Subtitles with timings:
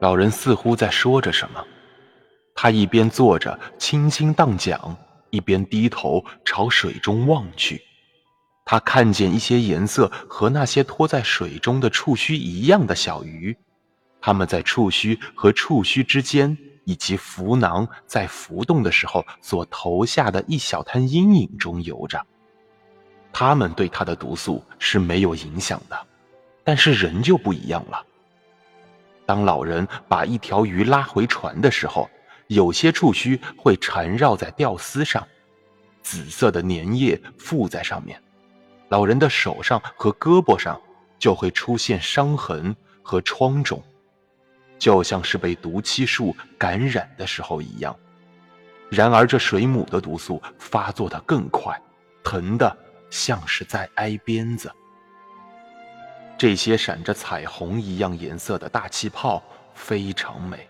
[0.00, 1.64] 老人似乎在说着什么，
[2.54, 4.96] 他一边坐着轻轻荡桨，
[5.30, 7.80] 一边低头朝水中望去。
[8.64, 13.56] 他看见一些颜色和那些拖在水中的触须一样的小鱼，
[14.20, 22.24] 它们在触须和触须之间，以及浮囊在浮动的时候所投下的一小滩阴影中游着。
[23.32, 26.06] 它们对它的毒素是没有影响的，
[26.64, 28.02] 但是人就不一样了。
[29.30, 32.10] 当老人把一条鱼拉回船的时候，
[32.48, 35.24] 有些触须会缠绕在钓丝上，
[36.02, 38.20] 紫色的粘液附在上面。
[38.88, 40.80] 老人的手上和胳膊上
[41.16, 43.80] 就会出现伤痕和疮肿，
[44.80, 47.96] 就像是被毒气树感染的时候一样。
[48.88, 51.80] 然而，这水母的毒素发作的更快，
[52.24, 52.76] 疼的
[53.10, 54.68] 像是在挨鞭子。
[56.40, 59.42] 这些闪着彩虹一样颜色的大气泡
[59.74, 60.66] 非常美，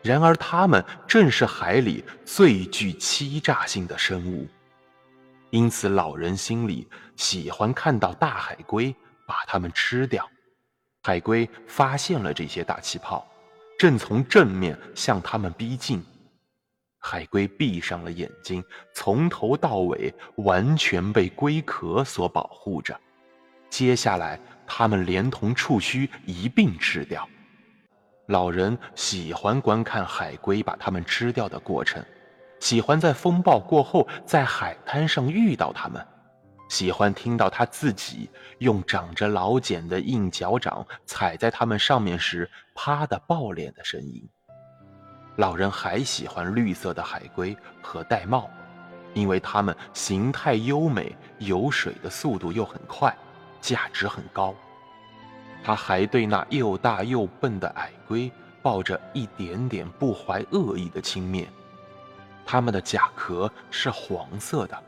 [0.00, 4.48] 然而它们正是海里最具欺诈性的生物。
[5.50, 8.96] 因此，老人心里喜欢看到大海龟
[9.26, 10.26] 把它们吃掉。
[11.02, 13.26] 海龟发现了这些大气泡，
[13.78, 16.02] 正从正面向它们逼近。
[16.98, 22.98] 海龟闭上了眼睛，从头到尾完全被龟壳所保护着。
[23.68, 27.28] 接下来，他们连同触须一并吃掉。
[28.26, 32.02] 老人喜欢观看海龟把它们吃掉的过程。
[32.60, 36.06] 喜欢在风暴过后在海滩上遇到他们，
[36.70, 44.26] 喜欢听到他自己用长着老茧的硬脚掌踩在他们上面时啪的爆裂的声音。
[45.36, 48.48] 老人还喜欢绿色的海龟和玳瑁，
[49.12, 53.14] 因为它们形态优美，游水的速度又很快，
[53.64, 54.54] 价值很高。
[55.62, 58.30] 他还对那又大又笨的矮龟
[58.62, 61.46] 抱着一点点不怀恶意的轻蔑。
[62.44, 64.82] 它们的甲壳是黄色的，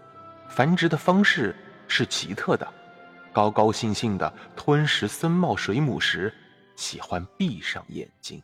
[0.50, 1.56] 繁殖的方式
[1.88, 2.68] 是奇特的。
[3.32, 6.30] 高高兴兴地吞食森茂水母时，
[6.74, 8.42] 喜欢闭上眼睛。